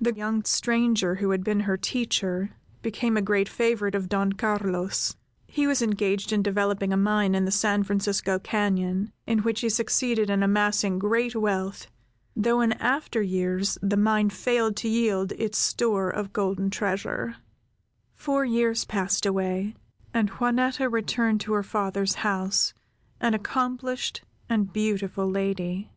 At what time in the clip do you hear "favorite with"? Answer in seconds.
3.48-4.08